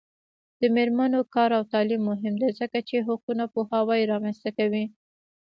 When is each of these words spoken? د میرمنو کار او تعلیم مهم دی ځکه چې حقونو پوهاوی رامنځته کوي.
د 0.61 0.63
میرمنو 0.75 1.19
کار 1.35 1.49
او 1.57 1.63
تعلیم 1.73 2.01
مهم 2.11 2.33
دی 2.41 2.49
ځکه 2.59 2.77
چې 2.87 3.05
حقونو 3.07 3.43
پوهاوی 3.53 4.01
رامنځته 4.11 4.49
کوي. 4.57 4.85